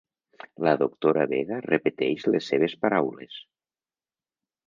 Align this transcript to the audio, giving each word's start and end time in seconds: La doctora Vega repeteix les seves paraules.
La 0.67 0.71
doctora 0.81 1.25
Vega 1.33 1.59
repeteix 1.65 2.25
les 2.35 2.49
seves 2.53 2.75
paraules. 2.87 3.39